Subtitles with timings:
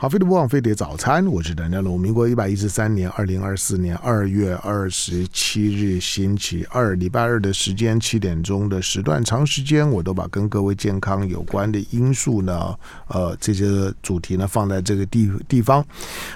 [0.00, 2.00] 好，飞碟播放飞碟早餐，我是邓家龙。
[2.00, 12.72] 民国一百一十三年二零二四年二月二十七日星期二，礼拜二的时间七点钟的时段，长时间我都把跟各位健康有关的因素呢，
[13.08, 15.84] 呃，这些主题呢放在这个地地方，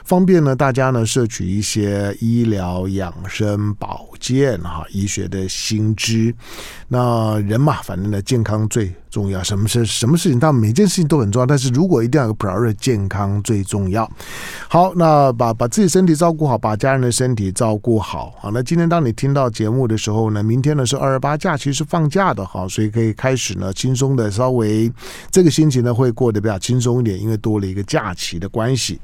[0.04, 6.34] 方便呢大家呢摄取一些医疗养生保健哈医学的新知。
[6.88, 14.10] 那人嘛，反正呢健康最重要，什么事什么事情，当每件事情都很重要，但是如果一定要有 priority，健康最重要。
[14.68, 18.32] 好，那把把自己身体照顾好，把家人的身体照顾好。
[18.38, 24.90] 好，那今天当你听到节目的时候呢，明天呢是二二八假期是放假的哈，所以可以开始呢轻松的稍微
[25.30, 29.00] 这个星期呢会过得比较轻松一点，因为多了一个假期的关系。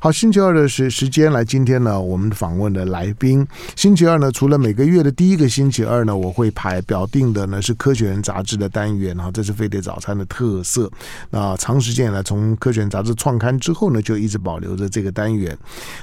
[0.00, 10.90] 好，星期二的时时间来，今天呢我们访问的来宾，星期二呢除了每个月的第一个星期二呢，我会排表定的呢是科学人杂志的单元哈，这是飞碟早餐的特色。
[11.30, 15.56] 那长时间以来，从科学人杂志创刊之后呢，就一直保留着这个单元。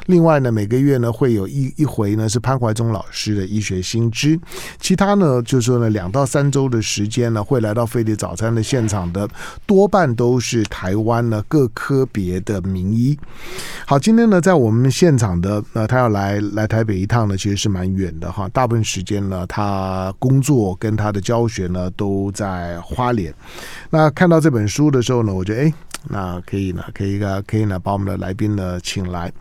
[0.07, 4.39] 另外呢，每个月呢会有一一回呢是潘怀宗老师的医学新知，
[4.79, 9.29] 其他呢就是说呢两到三周的时间呢会来到飞碟早餐的现场的
[9.67, 13.15] 多半都是台湾呢各科别的名医。
[13.85, 23.33] 好，今天呢在我们现场的呃他要来来台北一趟呢，其实是蛮远的哈，大部分时间呢他工作跟他的教学呢都在花莲。
[23.89, 25.73] 那看到这本书的时候呢，我觉得哎，
[26.09, 29.31] 那可以呢，可以个可以呢，把我们的来宾呢请来。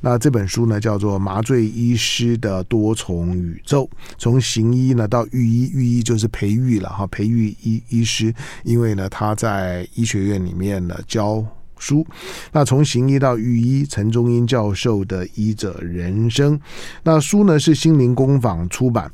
[0.00, 3.84] 那这本书呢叫做《麻醉医师的多重宇宙》，
[4.18, 11.44] 从行医呢到育医，育医就是培育了哈，培育医医师，因为呢他在医学院里面呢教。
[11.84, 12.06] 书，
[12.52, 16.58] 那从行医到御医，陈中英教授的医者人生。
[17.02, 19.10] 那书呢是心灵工坊出版。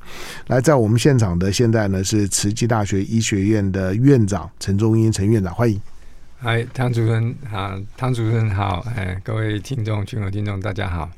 [0.46, 5.80] 来，在我们现场的现在呢是慈济大学医学院的院长陈中英陈院长，欢迎。
[6.42, 11.10] 哎，汤主任好，汤主任好，哎，各位听众、群友听众大家好。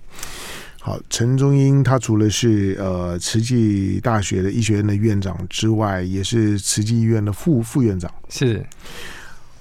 [0.81, 8.11] 好，陈中英他除了是呃慈济大学的医学院的院长之外，也是慈济医院的副副院长。
[8.29, 8.65] 是，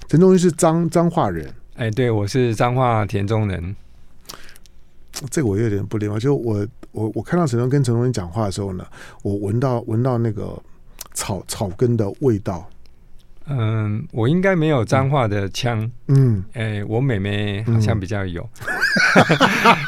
[0.08, 1.48] 陈中英是彰彰化人。
[1.74, 3.74] 哎，对，我是彰化田中人。
[5.30, 8.86] 这个我有点不礼貌，就我我我看到陈东跟陈东讲话的时候呢，
[9.22, 10.60] 我闻到闻到那个
[11.14, 12.68] 草草根的味道。
[13.48, 15.90] 嗯，我应该没有脏话的腔。
[16.08, 18.48] 嗯，哎，我妹妹好像比较有，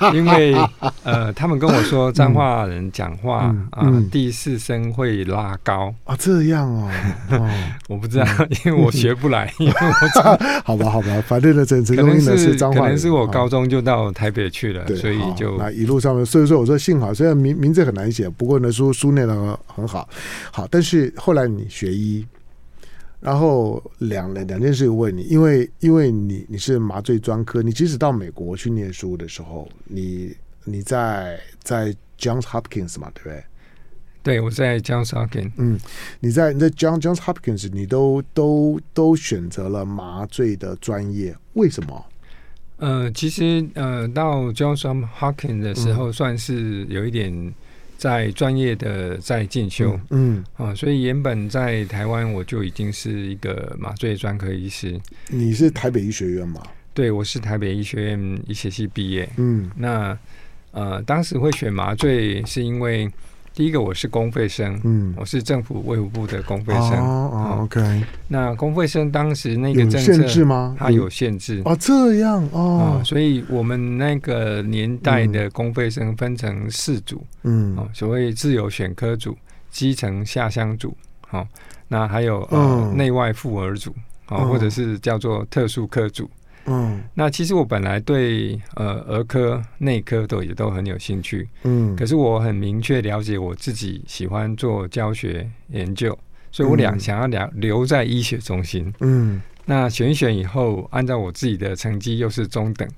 [0.01, 0.55] 嗯、 因为
[1.03, 3.69] 呃，他们跟我说脏话人讲话啊、嗯。
[3.73, 5.95] 嗯呃，第四声会拉高。
[6.05, 6.91] 啊，这样哦，
[7.31, 7.51] 哦。
[7.89, 8.27] 我不知道，
[8.65, 9.93] 因为我学不来， 因为我
[10.65, 19.35] 好吧，好吧，反正呢，陈陈宗英呢是彰化人，可能是我高中就到台北去了，所以就那一路上面，所以说我说幸好，虽然名名字很难写，不过呢书书念的
[19.67, 20.09] 很好，
[20.51, 22.25] 好，但是后来你学医。
[23.25, 33.45] 然后两两件事问你，因为因为你你是麻醉专科，你即使到美国去念书的时候，你你在在 Johns Hopkins 嘛，对不对？
[34.23, 35.53] 对，我在 Johns Hopkins。
[35.57, 35.81] 嗯，
[36.21, 42.05] 你在你在 Johns Johns Hopkins，你都都都选择了麻醉的专业，为什么？
[42.77, 44.83] 呃，其实呃，到 Johns
[45.19, 47.55] Hopkins 的时候，算是有一点。
[48.05, 55.01] 在专业的在进修，嗯，嗯啊，所以原本在台湾我就已经是一个麻醉专科医师。
[55.29, 56.63] 你是台北医学院吗？
[56.93, 59.27] 对，我是台北医学院医学系毕业。
[59.39, 60.19] 嗯，那
[60.73, 63.11] 呃，当时会选麻醉是因为。
[63.55, 68.03] 第一个我是公费生，嗯，我是政府卫福部的公费生，哦，哦，OK。
[68.27, 70.75] 那公费生当时那个政策有限制吗？
[70.77, 71.63] 它有限制。
[71.65, 79.37] 哦，这样哦，所以我们那个年代的公费生分成四组，嗯，哦，所谓自由选科组、
[79.71, 80.93] 基层下乡组，
[81.29, 81.47] 好，
[81.87, 83.95] 那还有呃内外妇儿组，
[84.31, 86.29] 哦，或者是叫做特殊科组。
[86.67, 96.19] 嗯，那其实我本来对呃儿科、内科都也都很有兴趣，嗯，可是我很明确了解我自己喜欢做教学研究，
[96.51, 102.89] 所以我俩想要俩留在医学中心，嗯，那选一选以后，按照我自己的成绩又是中等，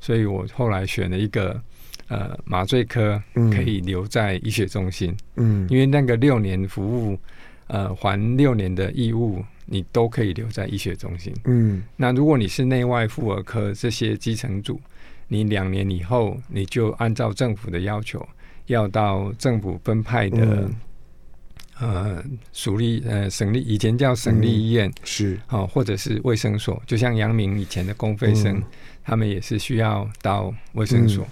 [0.00, 1.60] 所以我后来选了一个
[2.08, 7.18] 呃麻醉科，可以留在医学中心，嗯，因为那个六年服务，
[7.66, 9.44] 呃，还六年的义务。
[9.68, 11.34] 你都可以留在医学中心。
[11.44, 14.80] 嗯，那如果你是内外妇儿科这些基层组，
[15.26, 18.24] 你两年以后你就按照政府的要求，
[18.66, 20.70] 要到政府分派的、
[21.80, 28.62] 嗯、呃属立呃省立以前叫省立医院、嗯、是哦，或者是卫生所，就像杨明以前的公费生、嗯，
[29.02, 31.24] 他们也是需要到卫生所。
[31.24, 31.30] 嗯、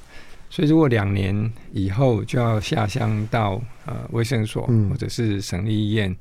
[0.50, 6.14] 所以如果两年以后就要下乡到呃卫生所、嗯、或者是省立医院。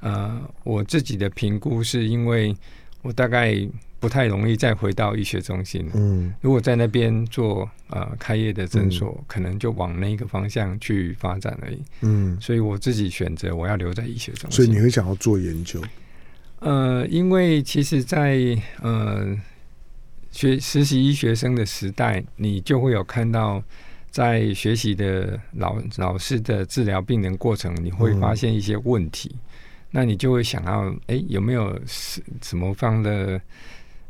[0.00, 2.54] 呃，我自己的评估是因为
[3.02, 3.56] 我大概
[4.00, 5.90] 不太容易再回到医学中心。
[5.94, 11.78] 嗯，如果在那边做呃开业的诊所，嗯，可能就往那个方向去发展而已。
[12.02, 14.50] 嗯，所以我自己选择我要留在医学中心。
[14.50, 15.82] 所以你会想要做研究？
[16.60, 19.36] 呃，因为其实在，在呃
[20.30, 23.62] 学实习医学生的时代，你就会有看到
[24.10, 29.38] 在学习的老老师的治疗病人过程，你会发现一些问题，嗯，
[29.90, 33.40] 那你就会想要，哎，有没有什什么方的？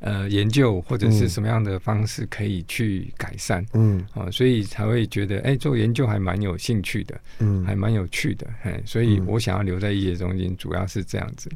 [0.00, 11.50] 呃，研究或者是什么样的方式可以去改善，嗯，啊、呃，所以才会觉得，哎、欸，做研究还蛮有兴趣的，嗯，还蛮有趣的，哎，所以我想要留在医学中心，主要是这样子。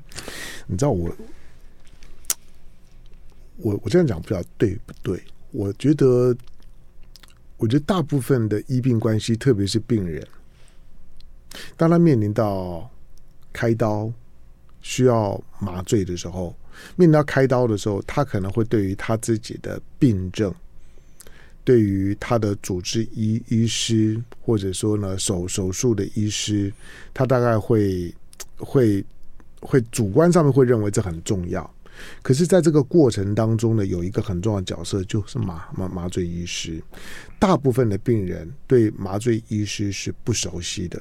[0.67, 1.15] 你知道我，
[3.59, 5.23] 我我这样讲不知道对不对？
[5.53, 6.37] 我觉得，
[7.59, 10.27] 我觉得大部分的医病关系，特别是病人，
[11.77, 12.91] 当他面临到
[13.53, 14.13] 开刀
[14.81, 16.55] 需要麻醉的时候。
[16.97, 20.53] 面临到开刀的时候，他可能会对于他自己的病症，
[21.63, 26.73] 对于他的主治医医师，或者说呢手手术的医师，
[27.13, 28.13] 他大概会
[28.57, 29.05] 会
[29.61, 31.71] 会主观上面会认为这很重要。
[32.23, 36.83] 可是，在这个过程当中呢，有一个很重要的角色，就是麻麻麻醉医师。
[37.39, 41.01] 大部分的病人对麻醉医师是不熟悉的。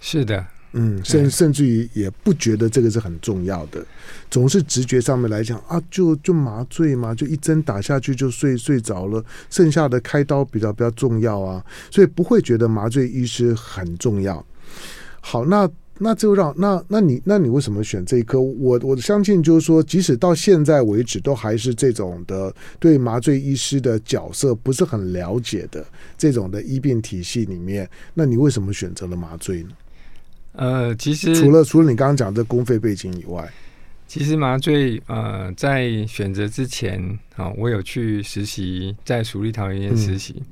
[0.00, 0.44] 是的。
[0.72, 3.84] 嗯，甚甚至于也不觉得这个是很重要的，
[4.30, 14.44] 总是直觉上面来讲啊，就就麻醉嘛，就一针打下去就睡睡着了，剩下的开刀比较比较重要啊，所以不会觉得麻醉医师很重要。
[15.20, 15.68] 好，那
[16.00, 18.38] 那就让那那你那你为什么选这一科？
[18.38, 25.84] 我我相信就是说，即使到现在为止，都还是这种的对麻醉医师的角色不是很了解的
[26.16, 29.70] 这种的医病体系里面，那你为什么选择了麻醉呢？
[30.58, 33.48] 呃，其实除了除了你刚刚讲的公费背景以外，
[34.08, 37.00] 其实麻醉呃，在选择之前
[37.36, 40.34] 啊、哦，我有去实习，在蜀立桃园医院实习。
[40.38, 40.44] 嗯、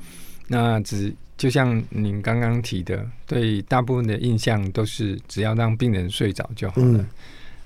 [0.47, 6.99] 那只就像您刚刚提的，对大部分的印象都是只要让病人睡着就好了。
[6.99, 7.09] 嗯、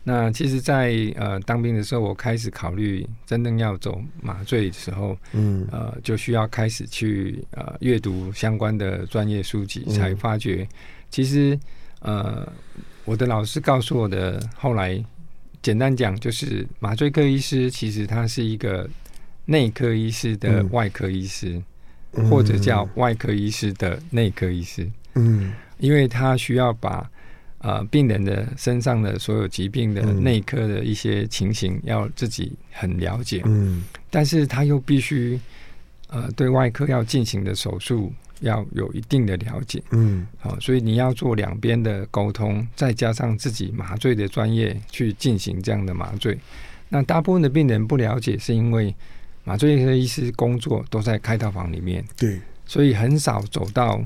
[0.02, 10.66] 那其实在，在呃当兵的时候，我开始考虑真正要走麻醉的时候，嗯呃，就需要开始去呃阅读相关的专业书籍，嗯、才发觉
[11.10, 11.58] 其实。
[12.00, 12.50] 呃，
[13.04, 15.02] 我的老师告诉我的，后来
[15.62, 18.88] 简单讲就是，麻醉科医师其实他是一个
[19.44, 21.62] 内科医师的外科医师，
[22.12, 24.90] 嗯、或者叫外科医师的内科医师。
[25.14, 27.10] 嗯，因为他需要把
[27.58, 33.42] 呃病人的身上的所有疾病的内科的一些情形要自己很了解。
[33.44, 35.38] 嗯，但是他又必须
[36.08, 38.10] 呃对外科要进行的手术。
[38.40, 46.38] 要有一定的了解，嗯，好，所以你要做两边的沟通，再加上自己麻醉的专业去进行这样的麻醉。
[46.88, 48.94] 那大部分的病人不了解，是因为
[49.44, 54.02] 麻醉科医师工作都在开刀房里面，对，所以很少走到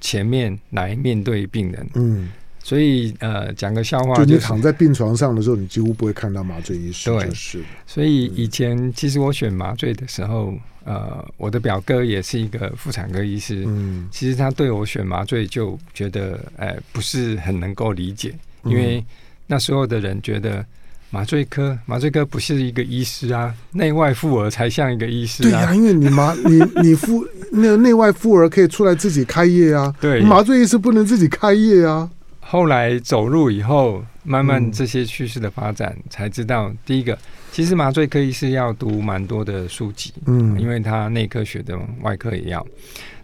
[0.00, 2.28] 前面来面对病人，嗯。
[2.62, 7.62] 所以，呃，讲个笑话，就是，就你躺在病床上的时候，你几乎不会看到麻醉医师，就是。
[7.86, 10.52] 所以以前其实我选麻醉的时候，
[10.86, 19.04] 呃，我的表哥也是一个妇产科医师，嗯，其实他对我选麻醉就觉得，呃，不是很能够理解，因为
[19.48, 20.64] 那时候的人觉得
[21.10, 25.50] 麻醉科麻醉科不是一个医师啊，内外妇儿才像一个医师啊。
[25.50, 32.08] 对呀，啊，因为你麻 你你妇那个内外妇儿可以出来自己开业啊，对，麻醉医师不能自己开业啊。
[32.38, 37.18] 后来走入以后，慢慢这些趋势的发展，嗯、才知道第一个，
[37.56, 42.66] 其实麻醉科医师要读蛮多的书籍，嗯，因为他内科学的，外科也要。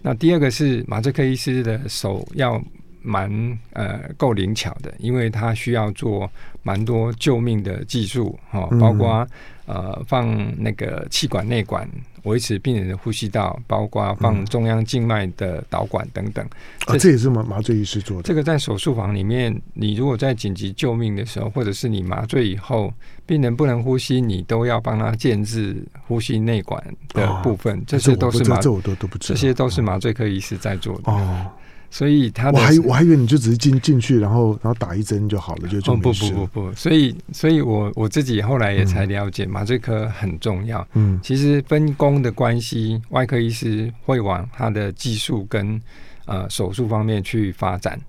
[0.01, 2.59] 那第二个是麻醉科医师的手要
[3.03, 6.31] 蛮呃够灵巧的，因为他需要做
[6.63, 9.27] 蛮多救命的技术，哈，包括
[9.67, 11.89] 呃放那个气管内管。
[12.25, 16.47] 维持病人的呼吸道，包括放中央静脉的导管等等。
[16.87, 18.23] 啊，这也是麻麻醉医师做的。
[18.23, 22.95] 这个在手术房里面，你如果在紧急救命的时候，或者是你麻醉以后，
[23.27, 27.77] 病人不能呼吸，你都要帮他建置呼吸内管的部分。
[27.77, 29.35] 哦、这些都是麻，这我都都不知道。
[29.35, 31.11] 这些都是麻醉科医师在做的。
[31.11, 31.51] 哦。
[31.93, 35.93] 所以他我还我还以为你就只是进进去，然后然后打一针就好了，就就。
[35.93, 40.89] 哦，不不不不，所以所以我我自己后来也才了解，麻醉科很重要。
[40.95, 45.79] 嗯，其实分工的关系，外科医师会往他的技术跟
[46.25, 48.01] 呃手术方面去发展。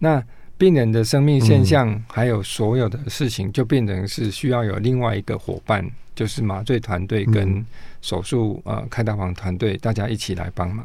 [0.00, 0.20] 那
[0.58, 7.64] 病人的生命现象还有所有的事情，就变成是需要有另外一个伙伴，就是麻醉团队跟
[8.00, 10.84] 手术呃开刀房团队大家一起来帮忙。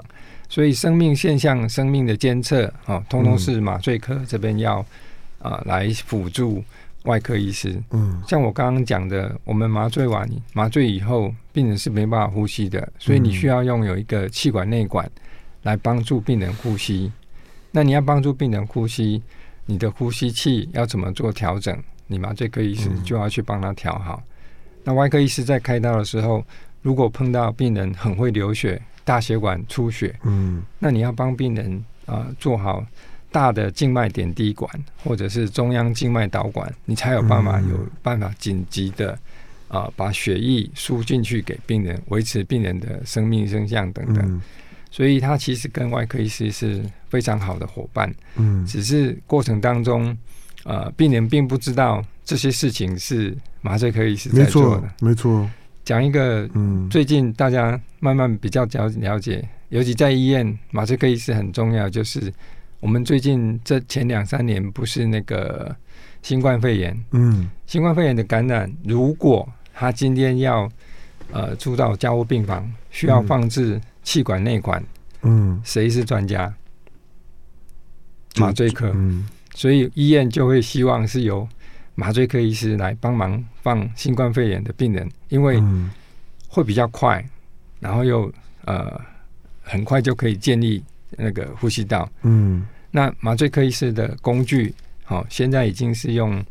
[0.50, 4.80] 所以生命现象、生命的监测，啊，通通是麻醉科这边要
[5.39, 6.63] 啊、呃、来辅助
[7.04, 7.82] 外科医师。
[7.92, 15.10] 嗯，像我刚刚讲的，我们麻醉完麻醉以后，病人是没办法呼吸的，所以你需要用有一个气管内管
[15.63, 17.12] 来帮助病人呼吸。
[17.72, 19.22] 那你要帮助病人呼吸，
[19.66, 21.77] 你的呼吸器要怎么做调整？
[22.08, 24.24] 你麻醉科医师就要去帮他调好。
[24.86, 26.42] 那外科医师在开刀的时候，
[26.82, 32.86] 如果碰到病人很会流血、大血管出血，嗯，那你要帮病人啊、呃、做好
[33.32, 34.70] 大的静脉点滴管
[35.02, 39.14] 或者是中央静脉导管，你才有办法有办法紧急的
[39.70, 44.42] 啊、呃、把血液输进去给病人，维持病人的生命征象等等。
[44.92, 48.14] 所以，他其实跟外科医师是非常好的伙伴。
[48.36, 50.18] 嗯，只是过程当中，
[50.66, 54.90] 呃，病人并不知道这些事情是麻醉科医师在做的。
[55.00, 55.50] 没错。
[55.88, 61.89] 讲一个，嗯，最近大家慢慢比较了了解，尤其在医院，麻醉科医师很重要。
[61.89, 62.29] 就是
[62.82, 65.74] 我们最近这前两三年，不是那个
[66.22, 70.70] 新冠肺炎，嗯，新冠肺炎的感染，如果他今天要
[71.32, 74.84] 呃住到加护病房，需要放置气管内管，
[75.22, 76.53] 嗯，谁是专家？
[78.36, 79.25] 麻醉科，嗯，
[79.56, 81.48] 所以医院就会希望是由。
[82.00, 85.60] 麻醉科医师来帮忙放新冠肺炎的病人，因为
[86.48, 87.27] 会比较快，
[87.80, 88.32] 然后又
[88.66, 89.01] 呃
[89.63, 90.84] 很快就可以建立
[91.18, 92.08] 那个呼吸道。
[92.22, 94.72] 嗯，那麻醉科医师的工具，
[95.04, 96.46] 好，现在已经是用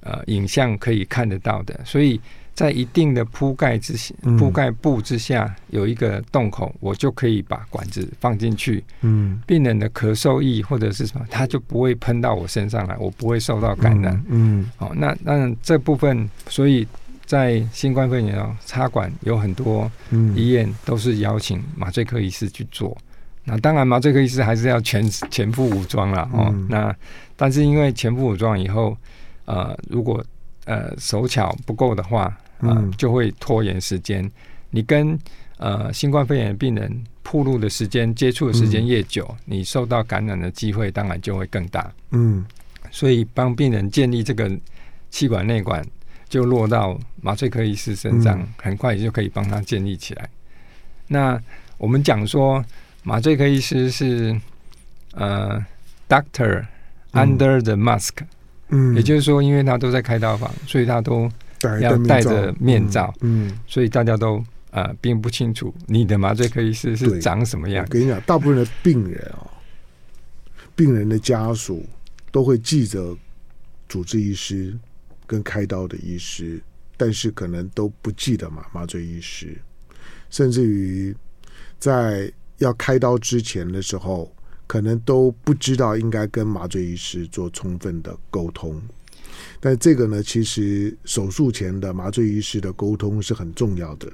[0.00, 2.20] 呃影像可以看得到的，所以。
[2.58, 8.82] 在一定的铺盖之下，铺盖布之下有一个洞口，我就可以把管子放进去。
[9.02, 14.20] 嗯，病人的咳嗽液或者是什么，他就不会喷到我身上来，我不会受到感染。
[14.26, 16.84] 嗯，好，那那这部分，所以
[17.24, 19.88] 在新冠肺炎哦，插管有很多
[20.34, 22.98] 医院都是邀请麻醉科医师去做。
[23.44, 26.52] 那当然，麻醉科医师还是要全全副武装了哦。
[26.68, 26.92] 那
[27.36, 28.96] 但是因为全副武装以后，
[29.44, 30.20] 呃，如果
[30.64, 34.30] 呃手巧不够的话，嗯，就会拖延时间。
[34.70, 35.18] 你跟
[35.56, 41.92] 呃新冠肺炎病人铺路的时间、接触的时间越久，嗯，你受到感染的机会当然就会更大。
[42.10, 42.44] 嗯，
[42.90, 44.50] 所以帮病人建立这个
[45.10, 45.84] 气管内管，
[46.28, 50.28] 就落到麻醉科医师身上，嗯，很快就可以帮他建立起来。
[51.06, 51.40] 那
[51.76, 52.64] 我们讲说，
[53.02, 54.38] 麻醉科医师是
[55.12, 55.64] 呃
[56.08, 56.66] ，doctor
[57.12, 58.16] under the mask，
[58.68, 61.30] 嗯，也就是说，因为他都在开刀房，所以他都。
[61.80, 67.84] 要戴着面罩，嗯，嗯，所以大家都啊并不清楚你的麻醉科医师是长什么样。
[67.84, 69.50] 我跟你讲，大部分的病人啊、哦，
[70.76, 71.84] 病人的家属
[72.30, 73.16] 都会记着
[73.88, 74.76] 主治医师
[75.26, 76.60] 跟开刀的医师，
[76.96, 79.56] 但是可能都不记得麻麻醉医师，
[80.30, 81.14] 甚至于
[81.78, 84.30] 在要开刀之前的时候，
[84.66, 88.80] 可能都不知道应该跟麻醉医师做充分的沟通。
[89.60, 94.10] 但这个呢，其实手术前的麻醉医师的沟通是很重要的。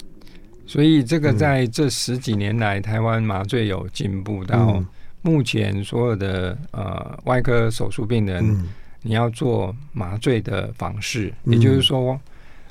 [0.66, 4.82] 所以，这个在这十几年来，嗯、台湾麻醉有进步到
[5.20, 8.68] 目前，所有的呃外科手术病人，嗯、
[9.02, 12.18] 你要做麻醉的访视，嗯、也就是说，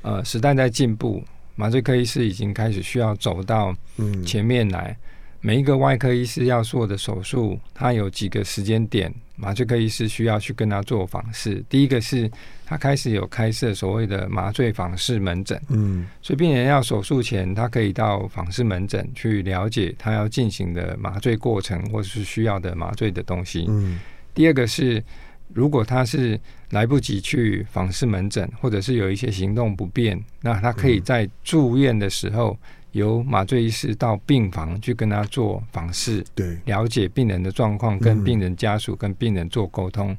[0.02, 1.24] 呃，时代在进步，
[1.56, 3.76] 麻醉科医师已经开始需要走到
[4.26, 4.98] 前面来。
[5.44, 11.62] 嗯每一个外科医师要做的手术，他有几个时间点，麻醉科医师需要去跟他做访视。
[11.68, 12.32] 第一个是
[12.66, 23.66] 他开始有开设所谓的麻醉访视门诊，嗯，所以病人要手术前，他可以到访视门诊去了解他要进行的麻醉过程，或者是需要的麻醉的东西。
[23.68, 24.00] 嗯，
[24.34, 25.04] 第二个是
[25.50, 32.58] 如果他是来不及去访视门诊，或者是有一些行动不便，那他可以在住院的时候。
[32.94, 40.12] 由麻醉医师到病房去跟他做访视，对，了解病人的状况，跟病人家属、跟病人做沟通。
[40.12, 40.18] 嗯、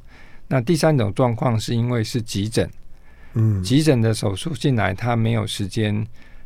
[0.48, 2.68] 那第三种状况是因为是急诊，
[3.34, 5.96] 嗯，急诊的手术进来，他没有时间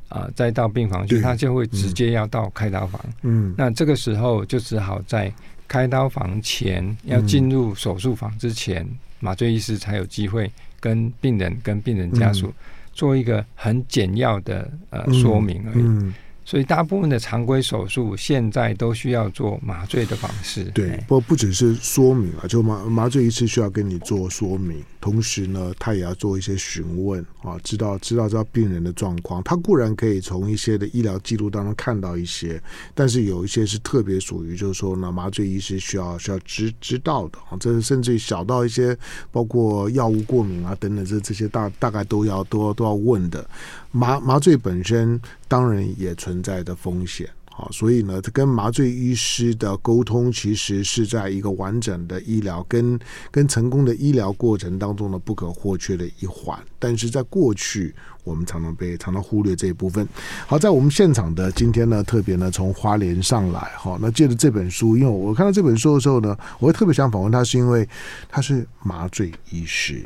[0.09, 3.03] 啊、呃，再到病房去，他就会直接要到开刀房。
[3.23, 5.33] 嗯，那这个时候就只好在
[5.67, 12.49] 开刀房前要进入手术房之前，嗯、麻醉医师才有机会跟病人、跟病人家属。
[12.49, 12.55] 嗯
[12.99, 16.13] 做一个很简要的呃说明而已。
[16.45, 20.65] 所以大部分的常规手术现在都需要做麻醉的方式。
[20.73, 29.43] 对，不不只是说明啊，就麻麻醉一次需要跟你做说明，同时呢，他也要做一些询问啊，知道知道知道病人的状况。
[29.43, 32.61] 他固然可以从一些的医疗记录当中看到一些，
[32.95, 37.57] 但是有一些是特别属于，就是说呢，麻醉医师需要需要知知道的啊。
[37.61, 38.97] 这甚至于小到一些
[39.31, 43.49] 包括药物过敏啊等等，这这些大大概都要都要都要问的。
[43.91, 47.29] 麻麻醉本身当然也存在的风险
[47.59, 52.97] 好，所以呢，他跟麻醉医师的沟通其实是在一个完整的医疗跟
[53.33, 56.57] 跟成功的医疗过程当中的不可或缺的一环。
[56.79, 60.09] 但是在过去，我们常常被常常忽略这一部分。
[60.47, 67.89] 好，在我们现场的今天呢，特别呢从花莲上来，哈，那借着这本书，因为我看到这本书的时候呢，我会特别想访问他，是因为
[68.29, 70.01] 他是麻醉医师。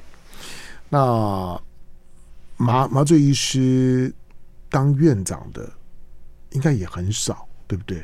[0.88, 1.61] 那
[2.56, 4.11] 麻麻醉医师
[4.71, 5.71] 当院长的
[6.54, 8.02] 应该也很少，对不对？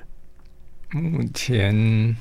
[0.92, 2.16] 目前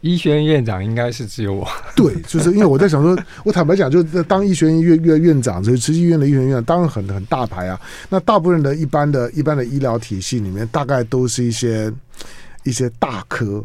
[0.00, 1.68] 医学院院长应该是只有我。
[1.96, 7.80] 对，就是因为我在想说， 我坦白讲，就是当医学院院院院长，就是慈济医院的医学院院长，当然很很大牌啊。
[8.08, 11.92] 那大部分的一般的一般的医疗体系里面，大概都是一些
[12.64, 13.64] 一些大科。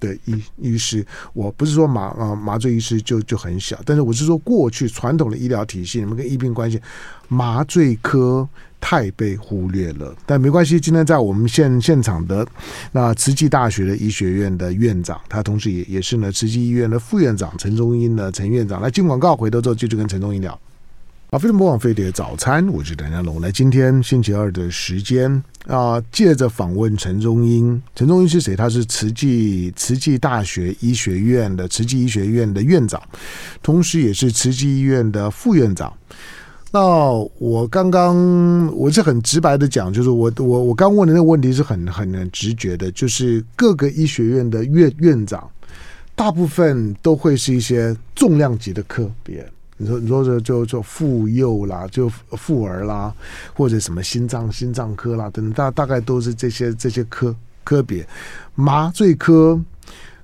[0.00, 6.80] 对医医师，我不是说麻啊麻醉医师就就很小，但是我是说过去传统的医疗体系，你们跟医病关系，
[7.28, 8.48] 麻醉科
[8.80, 10.12] 太被忽略了。
[10.24, 12.46] 但没关系，今天在我们现现场的
[12.92, 20.58] 那慈济大学的医学院的院长，他同时也也是呢慈济医院的副院长陈宗英的陈院长来进广告，回头之后继续跟陈宗英聊。
[21.30, 23.40] 啊，飞碟模仿飞碟早餐，我是谭家龙。
[23.40, 27.80] 来，今天星期二的时间啊，借着访问陈中英。
[27.94, 28.56] 陈中英是谁？
[28.56, 33.00] 他是慈济慈济大学医学院的慈济医学院的院长，
[33.62, 35.92] 同时也是慈济医院的副院长。
[36.72, 45.48] 那我刚刚我是很直白的讲，就是我我我刚问的那个问题是很很很直觉的，就是各个医学院的院院长，
[46.16, 49.48] 大部分都会是一些重量级的科别。
[49.82, 53.10] 你说，你说这就就妇幼啦，就妇儿啦，
[53.54, 57.34] 或者什么心脏心脏科啦等等，大大概都是这些这些科
[57.64, 58.06] 科别。
[58.54, 59.58] 麻醉科，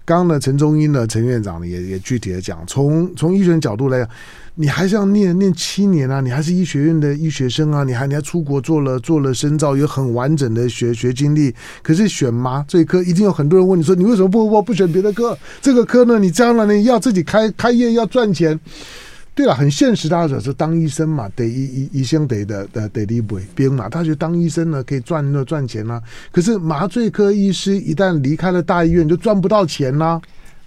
[0.04, 4.08] 刚呢，陈中英呢，陈院长呢也也具体的讲，从从医学角度来讲，
[4.56, 11.54] 你还是要念念七年啊，你还是医学院的医学生啊，你还你还出国做了做了深造，有很完整的学学经历。
[11.82, 15.34] 可是选麻醉科，一定有很多人问你说，你为什么不不不选别的科？
[15.62, 18.60] 这个科呢，你将来呢要自己开开业要赚钱。
[19.37, 26.02] 对了，很现实，大家说当医生嘛，得医医医生得的的得离不兵嘛，他就当医生呢，可以赚那赚钱啊。
[26.32, 30.19] 可是麻醉科医师一旦离开了大医院，就赚不到钱啦。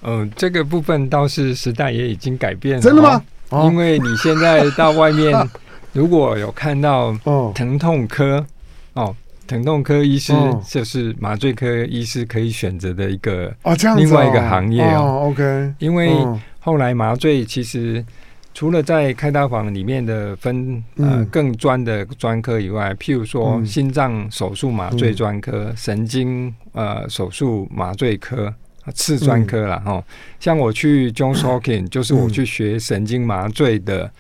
[0.04, 2.82] 嗯、呃，这个部分倒是时代也已经改变了。
[2.84, 3.20] 真的吗？
[3.50, 5.36] 哦、因为你现在到外面，
[5.91, 7.17] 如果有看到
[7.56, 8.46] 疼痛科
[8.93, 9.15] 哦，
[9.48, 10.32] 疼痛科医师
[10.70, 15.02] 就是麻醉科医师可以选择的一个哦，这样另外一个行业哦。
[15.02, 16.15] 哦 OK，因为
[16.60, 18.06] 后来麻醉其实。
[18.54, 28.54] 除了在开刀房里面的分呃更专的专科以外，譬如说心脏手术麻醉专科、神经呃手术麻醉科、
[28.94, 30.04] 次专科啦哈。
[30.40, 34.12] 像我去 Johns Hopkins， 就是我去学神经麻醉的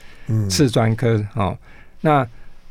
[0.49, 1.57] 次专科哦。
[2.01, 2.25] 那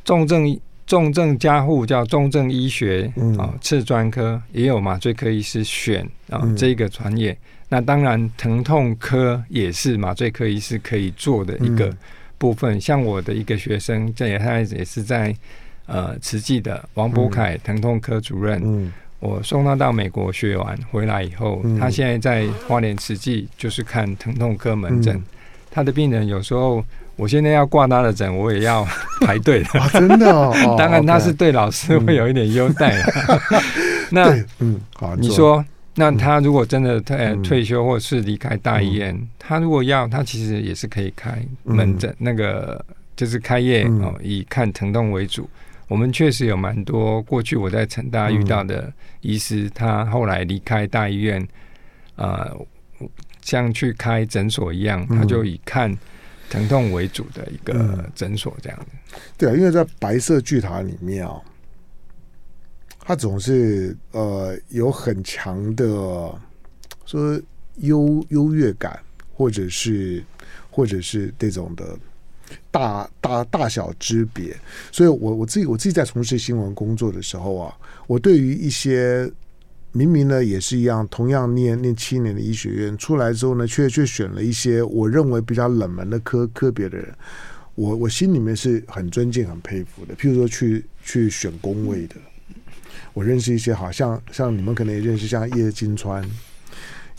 [0.04, 7.36] 重症重症加护叫重症医学啊次专科也有麻醉科医师选啊这个专业。
[7.70, 11.94] 那当然，疼痛科也是麻醉科医师可以做的一个
[12.38, 12.78] 部分。
[12.78, 15.36] 嗯、像我的一个学生，这也他也是在
[15.84, 18.58] 呃慈济的王博凯疼痛科主任。
[18.64, 25.14] 嗯、我送他到美国学完回来以后，嗯、他现在在花莲慈济就是看疼痛科门诊。
[25.14, 25.24] 嗯、
[25.70, 26.82] 他的病人有时候，
[27.16, 28.82] 我现在要挂他的诊，我也要
[29.20, 29.68] 排队的。
[29.78, 32.96] 啊、真的哦， 当然他是对老师会有一点优待。
[34.10, 35.62] 那嗯，好，你说。
[36.00, 42.84] 那他如果真的退退休或是离开大医院，嗯、他如果要，他其实也是可以开门诊，嗯、那个
[43.16, 45.50] 就是开业哦，嗯、以看疼痛为主。
[45.88, 51.44] 我们确实有蛮多过去我在成大遇到的医师，嗯、他后来离开大医院，
[52.14, 52.56] 呃，
[53.42, 55.92] 像去开诊所一样，他就以看
[56.48, 59.18] 疼痛为主的一个诊所这样子。
[59.36, 61.40] 对啊，因为在白色巨塔里面啊。
[63.08, 66.30] 他总是呃有很强的
[67.06, 67.40] 说
[67.76, 69.00] 优优越感，
[69.32, 70.22] 或者是
[70.70, 71.98] 或者是这种的
[72.70, 74.54] 大大大小之别，
[74.92, 77.74] 所以我我自己我自己在从事新闻工作的时候啊，
[78.06, 79.32] 我对于一些
[79.92, 87.10] 明明呢也是一样，同样念念七年的医学院出来之后呢，却却选了一些我认为比较冷门的科科别的人，
[87.74, 90.14] 我我心里面是很尊敬、很佩服的。
[90.14, 92.16] 譬如说去去选工位的。
[93.18, 96.24] 我认识一些，好像像你们可能也认识，像叶金川、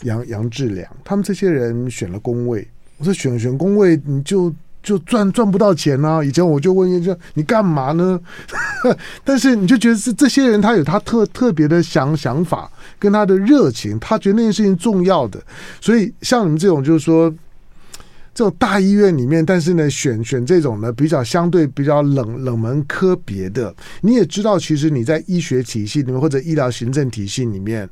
[0.04, 2.66] 杨杨志良，他们这些人选了工位。
[2.96, 4.50] 我说选选工位，你就
[4.82, 6.24] 就赚赚不到钱啊！
[6.24, 8.18] 以前我就问叶金川，你干嘛呢？
[9.22, 15.38] 但是你就觉得是这些人，他有他特特别的想想法，跟他的热情，他觉得那件事情重要的。
[15.82, 17.30] 所以像你们这种，就是说。
[18.40, 27.86] 这种大医院里面，但是呢，选选这种呢比较相对比较冷冷门科别的，你也知道，其实你在医学体系里面或者医疗行政体系里面，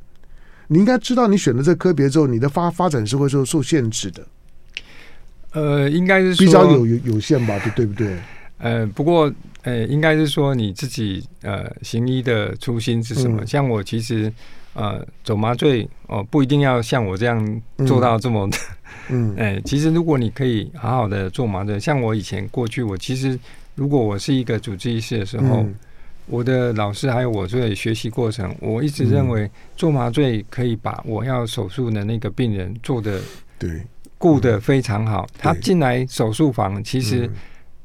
[0.67, 4.25] 你应该知道，你选了这科别之后，你的发发展是会受受限制的。
[5.51, 8.17] 呃，应该是比较有有有限吧，对对不对？
[8.57, 9.31] 呃，不过
[9.61, 13.43] 呃，应该是说你自己呃行医的初心是什么？
[13.43, 14.33] 嗯、像我其实
[14.73, 18.57] 呃走麻醉哦、呃，不一定要像我这样做到这么的。
[19.09, 23.37] 嗯， 哎、呃，其实如果你可以好好的做麻醉，像我以前过去，我其实
[23.75, 25.75] 如果我是一个主治医师的时候，嗯、
[26.27, 33.19] 我的老师还有我做的学习过程，我一直认为做麻醉可以把我要手术的那个病人做的
[33.57, 33.81] 对。
[34.21, 37.31] 顾得非常好，他进来手术房，其实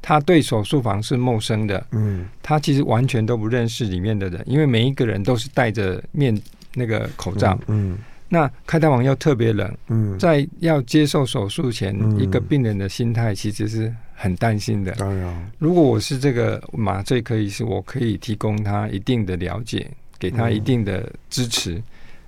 [0.02, 6.36] 他对手术房是陌生的，嗯，他其实完全都不认识里面的人，因为每一个人都是戴着面
[6.74, 14.92] 那个口罩，嗯，那开刀房又特别冷，嗯，在要接受手术前，一个病人的心态其实是很担心的。
[14.92, 21.82] 当然，如果我是这个麻醉科医师，我可以提供他一定的了解，给他一定的支持，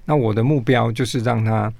[0.04, 1.72] 那我的目标就是让他。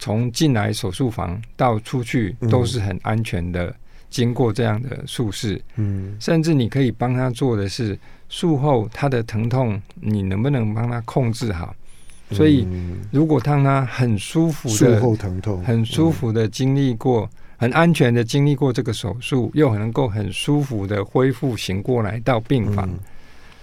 [0.00, 3.74] 从进来手术房到出去都是很安全的，
[4.08, 11.74] 经过这样的术式，嗯，甚至你可以帮他做的是术后他的疼痛，你能不能帮他控制好？
[12.30, 12.66] 所以
[13.10, 22.88] 如果让他很舒服的术后疼痛，很舒服的经历过，很安全的经历过这个手术，又能够很舒服的恢复醒过来到病房，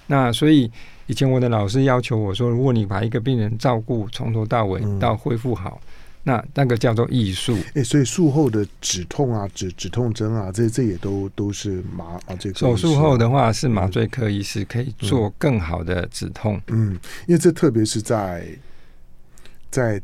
[0.08, 0.71] 那所以
[1.08, 5.80] 以前我的老师要求我说，如果你把一个病人照顾从头到尾到恢复好。
[6.28, 12.60] 那那个叫做艺术，哎、欸，所以术后的止痛啊、止止痛针啊，这这也都都是麻麻醉科。
[12.60, 16.60] 手术后的话是麻醉科医师可以做更好的止痛。
[16.68, 18.48] 嗯，嗯，因为这特别是在
[19.70, 20.02] 在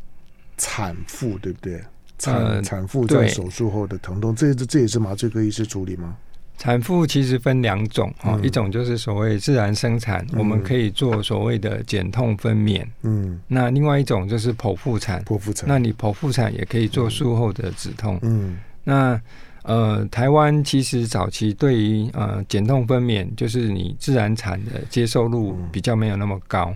[0.57, 1.81] 产妇，对不对？
[2.19, 6.15] 产产妇在手术后的疼痛，这这也是麻醉科医师处理吗？
[6.61, 12.85] 产妇其实分两种哈，一种就是所谓自然生产，我们可以做所谓的减痛分娩。
[13.01, 15.19] 嗯，那另外一种就是剖腹产。
[15.23, 18.19] 剖腹产，那你剖腹产也可以做术后的止痛。
[18.21, 19.19] 嗯，那
[19.63, 26.71] 呃，台湾其实早期对于呃减痛分娩，就是你自然产的接受度比较没有那么高。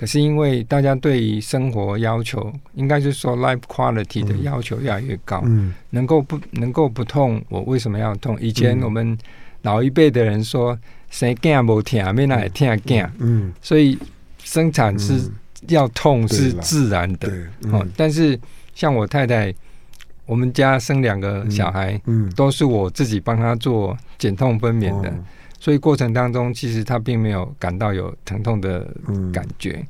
[0.00, 8.34] 可是因为大家对于生活要求，应该是说 life quality 的要求越来越高，嗯，能够不能够不痛，我为什么要痛？
[8.40, 9.18] 以前我们
[9.60, 10.78] 老一辈的人说
[11.10, 13.98] 生囝无疼，没那疼囝，嗯，所以
[14.42, 15.30] 生产是
[15.68, 17.30] 要痛是自然的，
[17.70, 17.86] 哦。
[17.94, 18.40] 但是
[18.74, 19.54] 像我太太，
[20.24, 25.12] 我们家生两个小孩，嗯，都是我自己帮他做减痛分娩的。
[25.60, 28.88] 所以过程当中，其实他并没有感到有疼痛的
[29.30, 29.72] 感觉。
[29.72, 29.86] 嗯、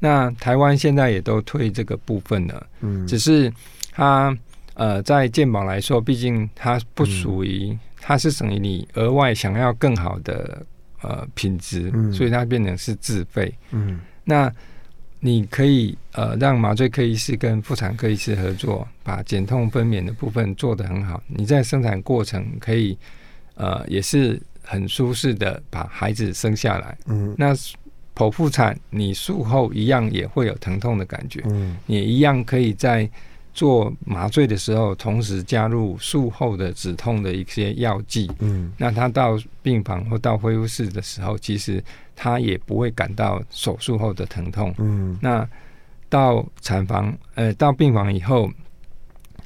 [0.00, 3.50] 那台湾现在也都推这个部分了，嗯，只是
[3.92, 4.36] 他
[4.74, 10.66] 呃在健保来说，毕竟它不属于，它是属于你额外想要更好的
[11.00, 13.54] 呃品质，嗯、所以它变成是自费。
[13.70, 14.52] 嗯，那
[15.20, 21.22] 你可以呃让麻醉科医师跟妇产科医师合作，把减痛分娩的部分做得很好。
[21.28, 22.98] 你在生产过程可以
[23.54, 24.42] 呃也是。
[24.64, 27.54] 很舒适的把孩子生下来，嗯，那
[28.16, 33.08] 剖腹产你术后一样也会有疼痛的感觉，嗯，也一样可以在
[33.52, 41.82] 做麻醉的时候，同时加入术后的止痛的一些药剂，嗯，那他到病房或到恢复室的时候，其实
[42.16, 45.46] 他也不会感到手术后的疼痛，嗯，那
[46.08, 48.50] 到产房，呃，到病房以后。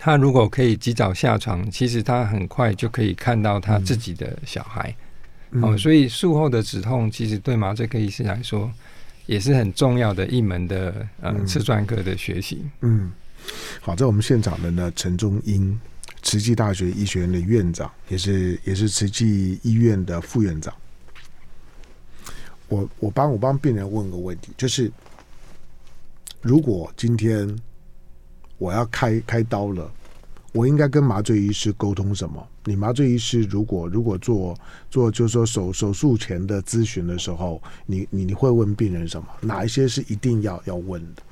[0.00, 4.88] 他如果可以及早下床，其实他很快就可以看到他自己的小孩。
[4.90, 4.94] 嗯、
[5.62, 8.70] 哦，所以术后的止痛其实对麻醉科医师来说
[9.26, 12.64] 也是很重要的一门的呃次专科的学习。
[12.82, 13.10] 嗯，
[13.80, 15.78] 好，在我们现场的呢，陈中英，
[16.22, 20.74] 慈济大学医学院的院长，也是也是慈济医院的副院长。
[22.68, 24.90] 我我帮我帮病人问个问题，就是
[26.40, 27.58] 如果今天。
[28.60, 29.88] 我要开开刀了，
[30.52, 32.44] 我应该跟麻醉医师沟通什么？
[32.64, 34.56] 你麻醉医师如果如果做
[34.90, 39.26] 做就是说手手术前的咨询的时候，你你你会问病人什么？
[39.40, 41.22] 哪一些是一定要要问的？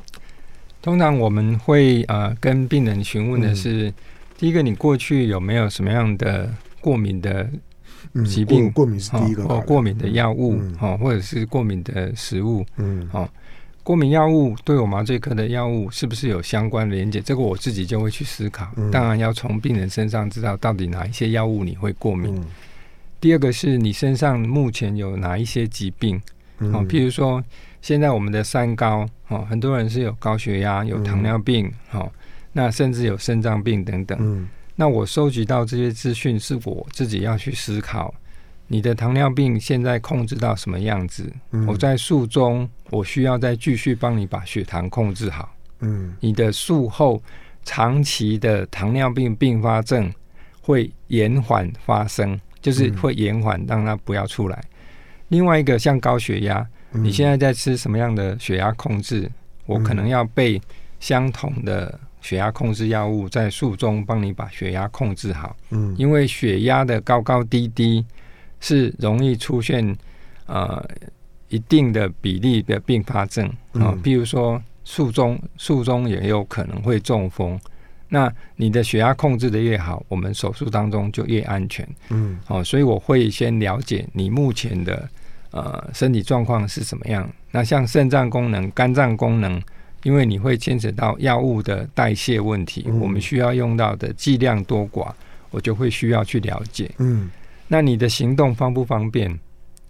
[0.82, 3.94] 通常我们会呃跟病人询问的是，嗯、
[4.38, 7.48] 第一个你过去有没有什么样的过敏的
[8.26, 8.66] 疾病？
[8.66, 13.28] 嗯、过，过敏是第一个，哦，过敏的药物，嗯、哦，或者是过敏的食物，嗯，哦。
[13.86, 17.20] 过敏药物对我麻醉科的药物是不是有相关的连结？
[17.20, 18.68] 这个我自己就会去思考。
[18.74, 22.34] 嗯、当然要从病人身上知道到底哪一些药物你会过敏。
[22.34, 22.44] 嗯、
[23.20, 26.20] 第二个是你身上目前有哪一些疾病？
[26.58, 27.40] 嗯、哦，譬如说
[27.80, 31.72] 现在我们的三高，哦，很多人是有高血压、有糖尿病，
[32.52, 34.18] 那甚至有肾脏病等等。
[34.20, 38.12] 嗯、那我收集到这些资讯，是我自己要去思考，
[38.68, 41.32] 你的糖尿病现在控制到什么样子？
[41.52, 45.54] 嗯、我在术中，我需要再继续帮你把血糖控制好。
[45.80, 47.22] 嗯，你的术后
[47.64, 50.12] 长期的糖尿病并发症
[50.60, 54.56] 会延缓发生，就是会延缓，让它不要出来。
[54.56, 54.68] 嗯、
[55.28, 59.20] 另外一个像高血压，你现在在吃什么样的血压控制？
[59.20, 59.32] 嗯、
[59.66, 60.60] 我可能要备
[60.98, 65.54] 相同的血压控制药物，在术中帮你把血压控制好。
[65.70, 68.04] 嗯，因为血压的高高低低
[68.60, 69.96] 是容易出现
[70.46, 70.84] 呃
[71.48, 74.62] 一定的比例的并发症啊，比、呃、如说。
[74.88, 77.58] 术中术中也有可能会中风，
[78.08, 81.84] 那你的血压控制的越好，我们手术当中就越安全。
[82.10, 85.10] 嗯，哦，所以我会先了解你目前的
[85.50, 87.28] 呃身体状况是怎么样。
[87.50, 89.60] 那像肾脏功能、肝脏功能，
[90.04, 95.10] 因为你会牵扯到药物的代谢问题，嗯、我们需要用到的剂量多寡，
[95.50, 96.88] 我就会需要去了解。
[96.98, 97.28] 嗯，
[97.68, 99.38] 那你的行动方不方便？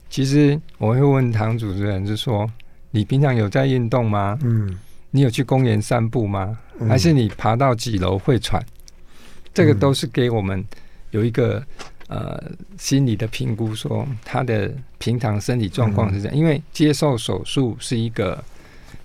[0.08, 2.50] 其实我会问唐主持人，就是说
[2.90, 4.38] 你平常有在运动吗？
[4.42, 4.78] 嗯。
[5.12, 6.58] 你有去公园散步吗？
[6.86, 8.60] 还是你爬到几楼会喘？
[8.60, 8.66] 嗯、
[9.54, 10.62] 这个都是给我们
[11.10, 11.64] 有一个
[12.08, 12.42] 呃
[12.76, 16.36] 心理的评估，说他的平常身体状况是这样。
[16.36, 18.44] 嗯、因为接受手术是一个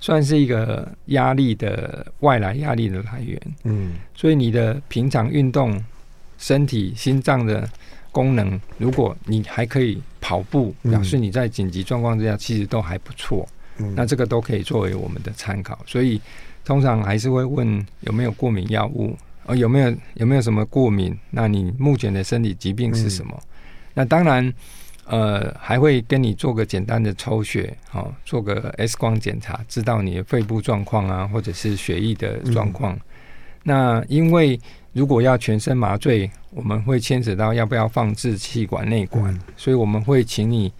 [0.01, 5.81] 算是一个压力的外来压力的来源，嗯，所以你的平常运动、
[6.37, 7.69] 身体、心脏的
[8.11, 13.47] 功能，如果你还可以跑步，表示你在紧急状况之下其实都还不错。
[13.95, 16.21] 那这个都可以作为我们的参考，所以
[16.63, 21.17] 通常还是会问有没有过敏药物，呃，有没有有没有什么过敏？
[21.31, 23.33] 那你目前的身体疾病是什么？
[23.35, 23.47] 嗯、
[23.95, 24.53] 那当然，
[25.05, 32.93] 呃，还会跟你做个简单的抽血，哦，做个 X 光检查，知道你的肺部状况啊，或者是血液的状况。
[32.93, 33.01] 嗯、
[33.63, 34.59] 那因为
[34.93, 40.71] 如果要全身麻醉，我们会牵扯到要不要放置气管内管，嗯、所以我们会请你。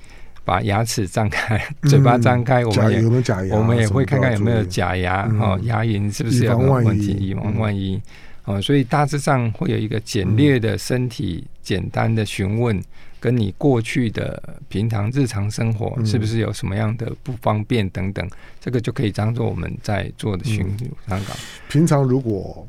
[0.44, 8.02] 把牙齿张开， 嘴巴张开，我们也我们也会看看有没有假牙，哦，牙龈是不是有问题，以防万一。
[8.46, 12.82] 哦，所以大致上会有一个简略的身体简单的询问，
[13.22, 18.28] 跟你过去的平常日常生活是不是有什么样的不方便等等，
[18.60, 20.66] 这个就可以当做我们在做的巡
[21.08, 21.38] 香港。
[21.70, 22.68] 平常如果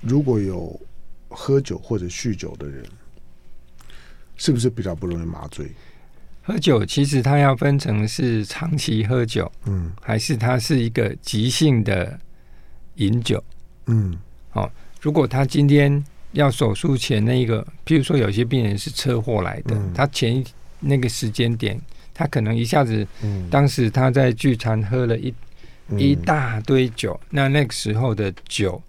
[0.00, 0.78] 如果有
[1.28, 2.84] 喝酒或者酗酒的人，
[4.36, 5.70] 是不是比较不容易麻醉？
[6.42, 12.18] 喝酒其实它要分成是长期喝酒，嗯，还是它是一个急性的
[12.96, 13.42] 饮酒，
[13.86, 14.18] 嗯，
[14.50, 14.70] 好、哦。
[15.00, 20.44] 如果他今天要手术前那一个，譬如说有些病人是车祸来的，嗯、他前
[20.80, 21.80] 那个时间点，
[22.12, 25.32] 他可能一下子，嗯、当时他在聚餐喝了一、
[25.88, 28.82] 嗯、一大堆酒，那那个时候的酒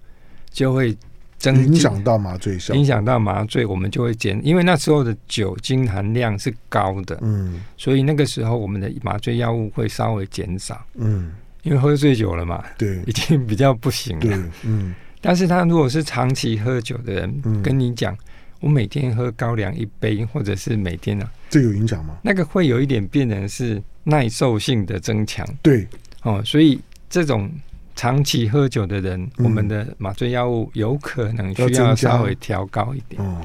[0.51, 0.97] 就会。
[1.45, 14.95] 影响到麻醉效，影响到麻醉，我们就会减，因为那时候的酒精含量是高的，嗯，所以那个时候我们的麻醉药物会稍微减少，嗯，因为喝醉酒了嘛，对，已经比较不行了，嗯。
[15.23, 18.15] 但是他如果是长期喝酒的人，嗯、跟你讲，
[18.59, 22.17] 我每天喝高粱一杯，或者是每天呢、啊，这有影响吗？
[22.21, 25.87] 那个会有一点变成是耐受性的增强，对，
[26.21, 27.49] 哦，所以这种。
[27.95, 33.23] 长期喝酒的人，嗯、我们的麻醉药物有可能需要稍微调高一点。
[33.23, 33.39] 哦，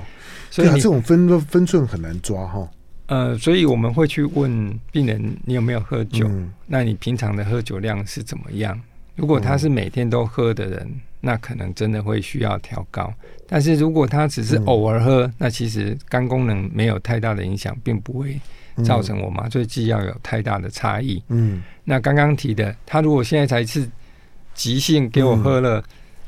[0.50, 2.66] 所以、啊、这种分分寸很难抓哈。
[3.08, 6.26] 呃，所以我们会去问病人：你有没有喝酒？
[6.28, 8.80] 嗯、那你平常的喝酒量是怎么样？
[9.18, 13.12] 如果他是每天都喝的人，嗯、那可能真的会需要调高。
[13.46, 18.40] 但是如果他只是偶尔喝，嗯、那其实肝功能没有太大的影响，并不会
[18.84, 21.22] 造成我麻醉剂要有太大的差异。
[21.28, 23.86] 嗯，那刚刚提的，他如果现在才是。
[24.54, 25.80] 急性给我喝了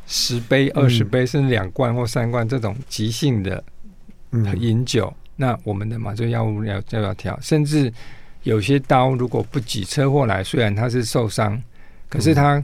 [0.06, 3.60] 十杯、二十杯，甚至两罐或三罐这种急性的
[4.56, 7.36] 饮酒，那我们的麻醉药物要就要调。
[7.42, 7.92] 甚至
[8.44, 11.60] 有些刀如果不挤车祸来，虽然他是受伤，
[12.08, 12.62] 可是他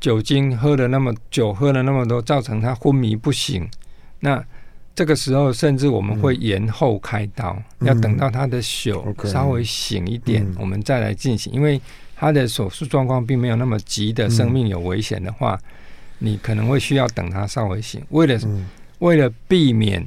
[0.00, 3.68] 酒精喝了那么酒喝了那么多，造成他昏迷不醒。
[4.20, 4.42] 那
[4.94, 11.80] 这个时候，甚至我们会延后开刀，要等到他的酒稍微醒一点，我们再来进行，因为。
[12.22, 15.62] 他的手术状况并没有那么急的生命有危险的话，嗯、
[16.18, 17.98] 你可能会需要等他稍微醒。
[18.10, 18.66] 为了、嗯、
[18.98, 20.06] 为了避免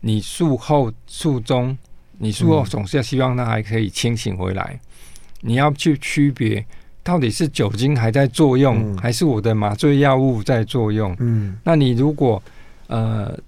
[0.00, 1.76] 你术后术中，
[2.16, 4.70] 你术后总是要希望他还可以清醒回来。
[4.72, 4.80] 嗯、
[5.42, 6.64] 你要去区别
[7.02, 11.14] 到底是酒精还在作用，嗯、还是我的麻醉药物在作用。
[11.20, 12.42] 嗯，那你如果
[12.86, 13.38] 呃。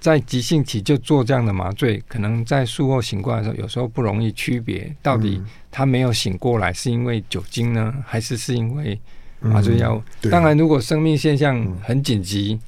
[0.00, 8.98] 在急性期就做这样的麻醉，可能在术后醒过来的时候，有时候不容易区别到底他没有醒过来是因为酒精呢，还是是因为
[9.40, 10.02] 麻醉药物？
[10.30, 12.60] 当然，如果生命现象很紧急，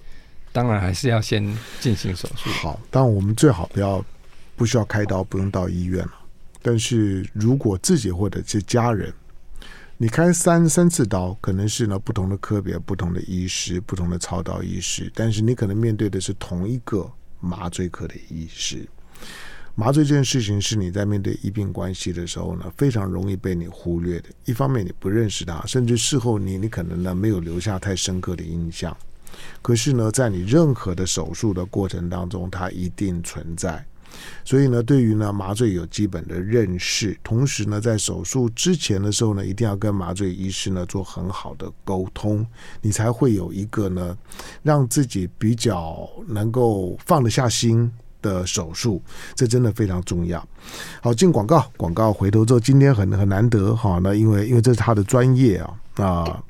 [0.50, 1.40] 当然还是要先
[1.78, 2.50] 进行手术。
[2.50, 4.04] 好，但我们最好不要
[4.56, 6.12] 不需要开刀，不用到医院了。
[6.60, 9.14] 但是如果自己或者是家人，
[10.02, 17.06] 你开三三次刀，可能是呢不同的科别、不同的医师、不同的操刀医师，但是你可能面对的是同一个
[17.38, 18.88] 麻醉科的医师。
[19.74, 24.30] 麻醉这件事情是你在面对医病关系的时候呢，非常容易被你忽略的。
[24.46, 28.96] 一方面你不认识他，甚至事后你你可能呢没有留下太深刻的印象。
[29.60, 33.84] 可是呢，在你任何的手术的过程当中，它一定存在。
[34.44, 42.46] 所以呢，对于呢麻醉有基本的认识，同时呢，在手术之前的时候呢，一定要跟麻醉医师呢做很好的沟通，
[42.80, 44.16] 你才会有一个呢
[44.62, 47.90] 让自己比较能够放得下心
[48.22, 49.02] 的手术，
[49.34, 50.46] 这真的非常重要。
[51.02, 56.42] 好，进广告，广告回头之后，今天很很难得哈，那因为因为这是他的专业啊啊。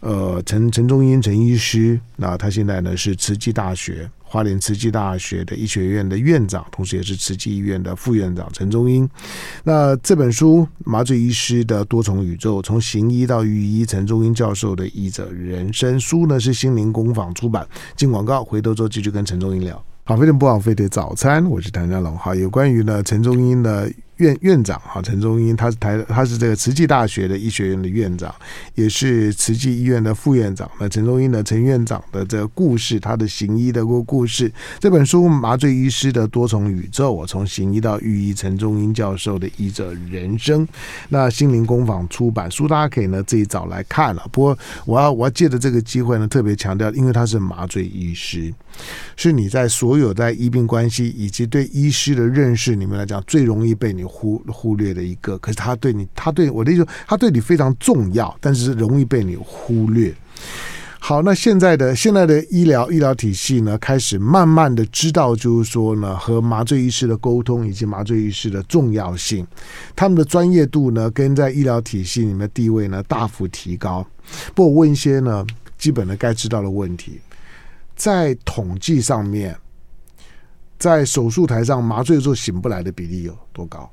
[0.00, 9.06] 呃，陈陈宗英陈医师，那他现在呢是慈济大学花莲慈济大学的医学院的院长，同时也是慈济医院的副院长陈中英。
[9.62, 17.68] 那这本书《麻醉医师的多重宇宙：从行医到御医》，陈中英教授的医者人生书呢是心灵工坊出版。
[17.94, 19.84] 进广告，回头之后继续跟陈中英聊。
[20.04, 22.16] 好，非常不枉费的早餐，我是谭家龙。
[22.16, 23.92] 好，有关于呢陈中英的。
[24.16, 28.32] 院院长哈，陈宗英，他是台，他是这个慈济大学的医学院的院长，
[28.74, 30.70] 也是慈济医院的副院长。
[30.78, 40.68] 那陈宗英的陈院长的这个故事，他的行医的故故事，这本书《麻醉医师的多重宇宙》，我从行医到御医，陈宗英教授的医者人生。
[41.08, 44.28] 那心灵工坊出版书，大家可以呢自己找来看了。
[44.30, 48.52] 不过我要我要借着这个机会呢，特别强调，因为他是麻醉医师，
[49.16, 54.01] 是你在所有在医病关系以及对医师的认识里面来讲，最容易被你。
[54.04, 60.14] 忽忽略的一个，可是他对你，他对我的意思，他对你非常重要，但是容易被你忽略。
[61.04, 69.44] 好，那现在的现在的医疗医疗体系呢，开始慢慢的知道，就是说呢，和麻醉医师的沟通以及麻醉医师的重要性，
[69.96, 74.06] 他们的专业度呢，跟在医疗体系里面地位呢，大幅提高。
[74.54, 75.44] 不过问一些呢，
[75.76, 77.18] 基本的该知道的问题，
[77.96, 79.56] 在统计上面，
[80.82, 83.88] 在手术台上麻醉的时候醒不来的比例有多高？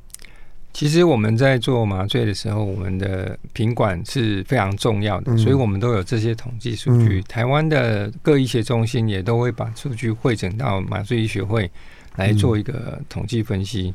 [0.74, 7.22] 其实我们在做麻醉的时候，我们的品管是非常重要的，所以我们都有这些统计数据。
[7.24, 11.70] 台湾的各医学中心也都会把数据汇整到麻醉医学会
[12.16, 13.94] 来做一个统计分析。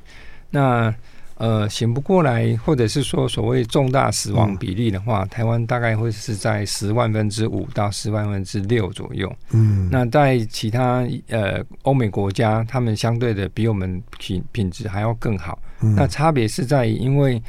[0.51, 0.95] 那
[1.37, 9.31] 呃，醒不过来，或者是说所谓重大死亡比例的话，台湾大概会是在十万分之五到十万分之六左右。
[9.51, 15.59] 嗯，那在其他呃欧美国家，他们相对的比我们品品质还要更好。
[15.81, 17.43] 嗯那差别是在于，因为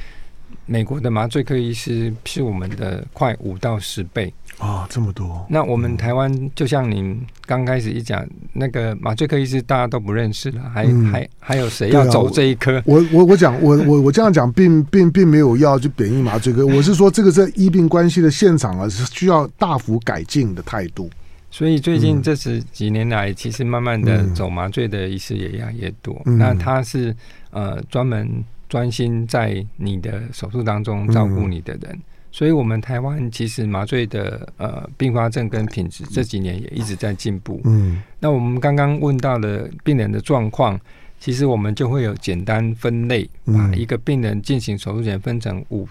[0.66, 4.34] 美国的麻醉科医师是我们的快五到十倍。
[4.58, 5.46] 啊、哦，这么多！
[5.50, 12.78] 那我们台湾就像您刚开始一讲，那个麻醉科医师大家都不认识了，还、嗯、还还有谁要走这一科？
[12.78, 21.10] 啊、我我我讲我我我这样讲，并并并没有要去贬义麻醉科，我是说这个在医病关系的现场啊，是需要大幅改进的态度。
[21.52, 26.22] 所以最近这十几年来，其实慢慢的走麻醉的医师也越来越多。
[26.26, 27.14] 嗯、那他是
[27.52, 31.92] 呃专门专心在你的手术当中照顾你的人。
[31.92, 32.02] 嗯
[32.36, 37.62] 所以，我们台湾其实麻醉的呃并发症跟品质这几年也一直在进步。
[37.64, 40.78] 嗯，那我们刚刚问到的病人的状况，
[41.18, 45.88] 其实我们就会有简单分类，把一个病人进行手术前分成五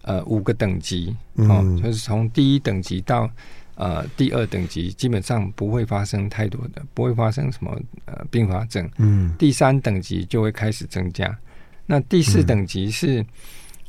[0.00, 3.30] 呃五个等级，哦，就是从第一等级到
[3.74, 8.88] 呃第二等级，基本上不会发生太多的，不会发生什么呃并发症。
[8.96, 11.38] 嗯，第三等级就会开始增加，
[11.84, 13.22] 那第四等级是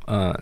[0.06, 0.38] 呃。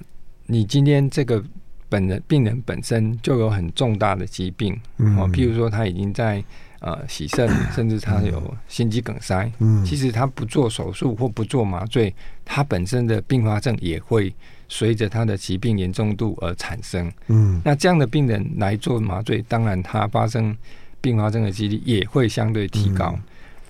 [0.51, 1.41] 你今天这个
[1.87, 6.43] 本人病人本身就有很重大的疾病，哦，譬如说他已经在
[6.81, 9.49] 呃洗肾，甚至他有心肌梗塞。
[9.59, 14.33] 嗯，其实他不做手术或不做麻醉，他本身的并发症也会
[14.67, 17.09] 随着他的疾病严重度而产生。
[17.27, 20.53] 嗯，那这样的病人来做麻醉，当然他发生
[20.99, 23.17] 并发症的几率也会相对提高。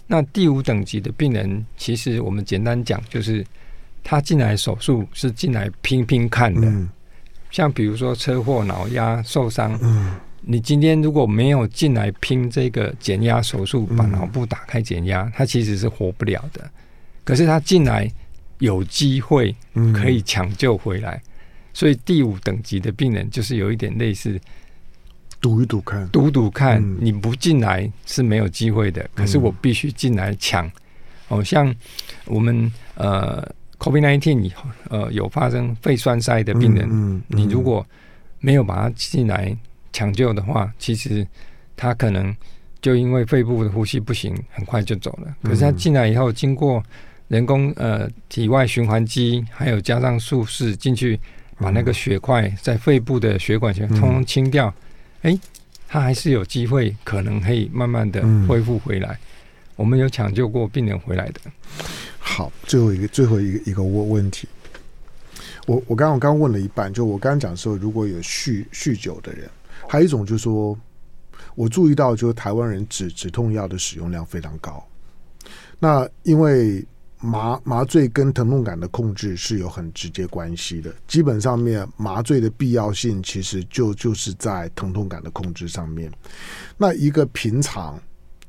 [0.07, 3.45] 那第五等级的病人，其实我们简单讲就是。
[4.03, 6.89] 他进来手术是进来拼拼看的，嗯、
[7.49, 16.69] 像比如说车祸、脑压受伤，嗯、你今天如果没有进来拼这个减压手术，把脑部打开减压，他其实是活不了的。
[17.23, 18.11] 可是他进来
[18.57, 19.55] 有机会
[19.93, 21.29] 可以抢救回来，嗯、
[21.71, 24.37] 所以第五等级的病人就是有一点类似
[25.39, 29.07] 赌一赌看，赌赌看，嗯、你不进来是没有机会的。
[29.13, 30.69] 可是我必须进来抢，
[31.27, 31.73] 哦，像
[32.25, 33.47] 我们呃。
[33.81, 37.83] COVID-19 以后，呃，有发生肺栓塞的病人，嗯嗯、你如果
[38.39, 39.57] 没有把他进来
[39.91, 41.27] 抢救的话，其实
[41.75, 42.35] 他可能
[42.79, 45.35] 就因为肺部的呼吸不行，很快就走了。
[45.41, 46.83] 可是他进来以后，经过
[47.27, 51.19] 人工呃体外循环机，还有加上术士进去，
[51.57, 54.67] 把那个血块在肺部的血管全通通清掉，
[55.23, 55.39] 哎、嗯欸，
[55.87, 59.09] 他还是有机会，可能可以慢慢的恢复回来。
[59.13, 59.19] 嗯、
[59.77, 61.41] 我们有抢救过病人回来的。
[62.21, 64.47] 好，最后一个最后一个一个问问题，
[65.67, 69.49] 我我刚刚我刚问了一半，就我刚刚讲说，如果有酗酗酒的人，
[69.89, 70.77] 还有一种就是说。
[71.53, 74.81] 我注意到，就是台湾人止止痛药的使用量非常高。
[75.79, 76.83] 那因为
[77.19, 86.09] 麻麻醉跟疼痛感的控制是有很直接关系的，基本上面麻醉的必要性其实就就是在疼痛感的控制上面。
[86.77, 87.99] 那一个平常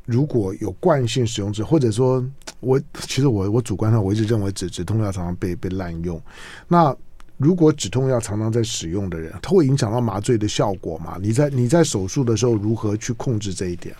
[0.07, 2.25] 如果有惯性使用者，或者说
[2.63, 6.19] 我其实我我主观上我一直认为止止痛药常常被被滥用。
[6.67, 6.97] 那
[7.37, 11.19] 如果止痛药常常在使用的人，它会影响到麻醉的效果吗？
[11.21, 13.95] 你在你在手术的时候如何去控制这一点？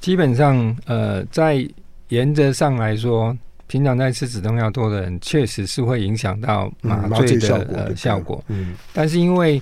[0.00, 1.68] 基本上，呃，在
[2.08, 3.36] 原则上来说，
[3.66, 8.44] 平常在吃止痛药多的人，确实是会影响到麻醉的、嗯、效果、呃、效果。
[8.48, 9.60] 嗯，但是因为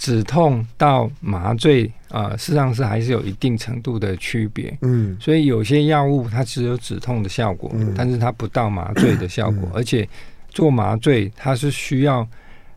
[0.00, 4.76] 止痛到麻醉啊、呃，事实上是还是有一定程度的区别。
[4.80, 10.08] 嗯，所以有些药物它只有止痛的效果，嗯、但是它不到麻醉的效果，嗯、而且
[10.48, 12.26] 做麻醉它是需要。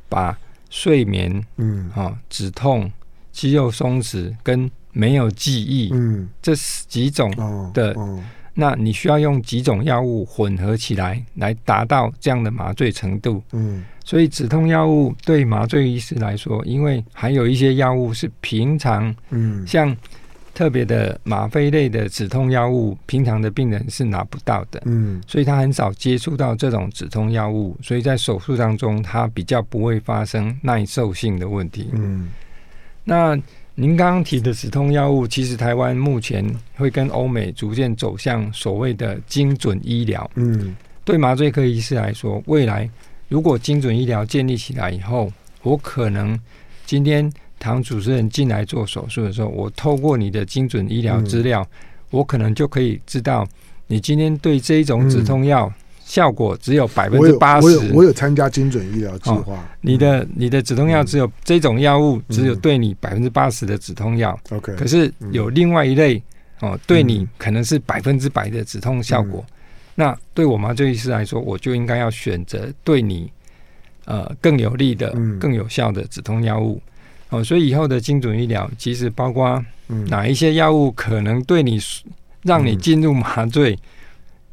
[0.10, 0.38] 把
[0.70, 2.92] 睡眠、嗯，啊，止痛、
[3.32, 6.54] 肌肉松弛跟没有记忆，嗯，这
[6.88, 7.32] 几种
[7.74, 8.24] 的，哦哦、
[8.54, 19.96] 那你需要用几种药物混合起来，来达到这样的麻醉程度，嗯，所以止痛药物对麻醉医师来说，因为还有一些药物是平常，嗯，像。
[20.56, 32.30] 特别的吗啡类的止痛药物，平常的病人是拿不到的，嗯，所以他很少接触到这种止痛药物，所以在手术当中，他比较不会发生耐受性的问题，嗯。
[33.04, 33.36] 那
[33.76, 36.46] 您刚刚提的止痛药物，其实台湾目前
[36.76, 42.90] 会跟欧美逐渐走向所谓的精准医疗，嗯，对麻醉科医师来说，未来
[43.28, 46.40] 如果精准医疗建立起来以后，我可能
[46.86, 47.32] 今天。
[47.60, 51.78] 唐主持人进来做手术的时候，我透过你的精准医疗资料，嗯、
[52.10, 53.48] 我可能就可以知道
[53.88, 55.72] 你今天对这一种止痛药
[56.06, 57.68] 效果只有百分之八十。
[57.68, 59.64] 我有我有参加精准医疗计划。
[59.82, 64.38] 你的你的止痛药只有这种药物只有对你百分之八十的止痛药。
[64.52, 64.76] OK、嗯。
[64.76, 66.22] 可是有另外一类
[66.60, 69.44] 哦，对你可能是百分之百的止痛效果。
[69.48, 69.54] 嗯、
[69.96, 73.32] 那对我麻醉医师来说，我就应该要选择对你
[74.06, 76.82] 呃更有利的、更有效的止痛药物。
[77.30, 79.64] 哦，所以以后的精准医疗其实包括
[80.08, 81.80] 哪一些药物可能对你
[82.44, 83.78] 让你进入麻醉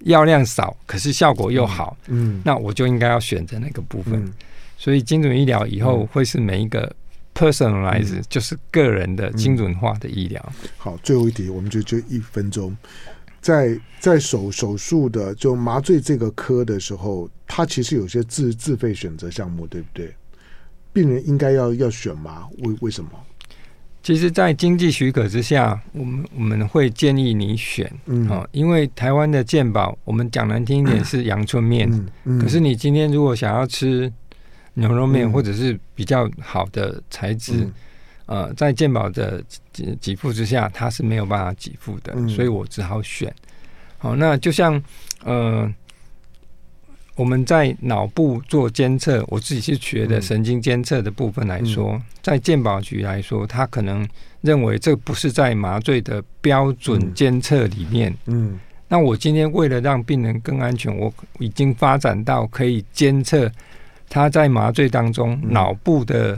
[0.01, 4.33] 药量少，可是效果又好，嗯，那我就应该要选择那个部分。
[4.77, 6.91] 所以精准医疗以后会是每一个
[7.35, 10.53] personalize，就是个人的精准化的医疗。
[10.79, 12.75] 好，最后一题，我们就就一分钟，
[13.43, 20.15] 在在手手术的就麻醉这个科的时候，它其实有些自自费选择项目，对不对？
[20.93, 22.49] 病人应该要要选吗？
[22.59, 23.11] 为为什么？
[24.03, 34.11] 其实，在经济许可之下，我们我们会建议你选，嗯，哦，因为台湾的健保，我们讲难听一点 是阳春面，嗯嗯、可是你今天如果想要吃
[34.75, 37.53] 牛肉面，或者是比较好的材质，
[38.27, 39.45] 嗯、呃，在健保的
[40.01, 43.31] 给付之下，它是没有办法给付的，嗯、所以我只好选。
[43.99, 44.83] 好，那就像
[45.25, 45.73] 呃。
[47.21, 54.09] 我们在脑部做监测，我自己是学的神经监测的部分来说，嗯、在健保局来说，他可能
[54.41, 58.17] 认为这不是在麻醉的标准监测里面。
[58.25, 58.59] 嗯，
[58.89, 63.53] 那我今天为了让病人更安全，我已经发展到可以监测
[64.09, 66.33] 他在麻醉当中脑部的、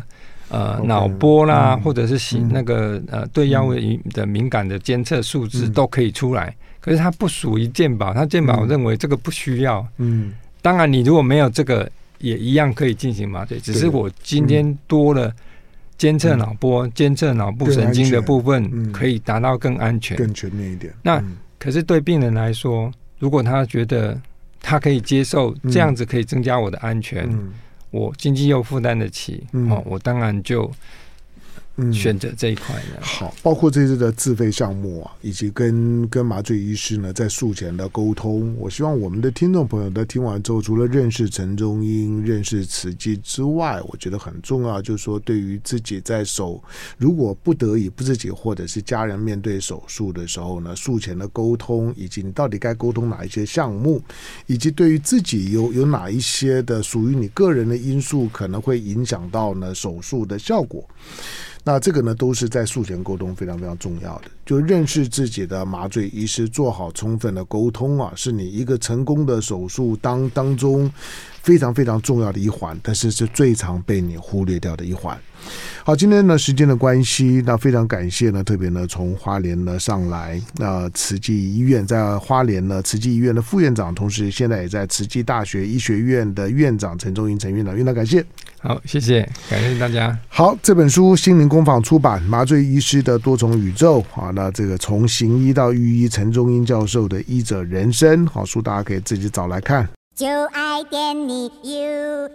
[0.49, 3.73] 嗯、呃脑波啦，嗯、或者是行那个呃对药物
[4.13, 6.49] 的敏感的监测数字都可以出来。
[6.49, 9.87] 嗯、可是它不属于健保，它健保认为这个不需要。
[9.99, 10.35] 嗯。
[10.63, 13.59] 当然，你如果没有这个，也一样可以进行麻醉。
[13.59, 15.31] 只是我今天多了
[15.99, 20.95] 监测脑波、监测脑部神经的部分，可以达到更安全、更全面一点。
[21.03, 21.23] 那
[21.59, 24.19] 可是对病人来说，如果他觉得
[24.61, 27.29] 他可以接受这样子，可以增加我的安全，
[27.91, 30.71] 我经济又负担得起，哦，我当然就。
[31.77, 46.63] 嗯，选择这一块呢，好，包括这次的自费项目啊，以及跟跟麻醉医师呢在术前的沟通，我希望我们的听众朋友在听完之后，除了认识陈中英、认识慈济之外，我觉得很重要，就是说对于自己在手
[46.99, 54.03] 如果不得已不自己或者是家人面对手术的时候呢，术前的沟通，以及你到底该沟通哪一些项目，
[54.47, 60.87] 以及对于自己有有哪一些的属于你个人的因素，可能会影响到呢手术的效果。
[61.65, 70.93] 那这个呢，都是在术前沟通非常非常重要的，就认识自己的麻醉医师，做好充分的沟通啊，是你一个成功的手术当当中
[71.43, 75.17] 非常非常重要的一环，但是是最常被你忽略掉的一环。
[75.85, 88.25] 好，今天呢，时间的关系，那非常感谢呢，特别呢从花莲呢上来，那慈济医院在花莲呢，慈济医院的副院长，同时现在也在慈济大学医学院的院长陈忠英陈院长，院长感谢。
[88.61, 90.17] 好，谢谢，感谢大家。
[90.29, 99.89] 好，这本书心灵工坊出版《麻醉医师的多重宇宙》啊，那这个从行医到御医，陈忠英教授的医者人生，好书大家可以自己找来看。
[100.15, 102.29] 就爱点你 UFO